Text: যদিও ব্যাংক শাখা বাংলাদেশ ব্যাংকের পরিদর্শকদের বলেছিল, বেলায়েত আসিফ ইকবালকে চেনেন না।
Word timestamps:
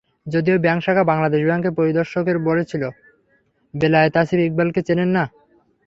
যদিও 0.27 0.57
ব্যাংক 0.59 0.79
শাখা 0.83 1.03
বাংলাদেশ 1.03 1.41
ব্যাংকের 1.45 1.73
পরিদর্শকদের 1.79 2.37
বলেছিল, 2.39 2.83
বেলায়েত 3.73 4.15
আসিফ 4.21 4.39
ইকবালকে 4.39 4.81
চেনেন 4.87 5.09
না। 5.09 5.23